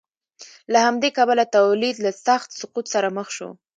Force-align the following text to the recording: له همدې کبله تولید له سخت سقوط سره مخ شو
له 0.71 0.79
همدې 0.85 1.09
کبله 1.17 1.43
تولید 1.57 1.95
له 2.05 2.11
سخت 2.25 2.49
سقوط 2.59 2.85
سره 2.93 3.07
مخ 3.17 3.27
شو 3.35 3.49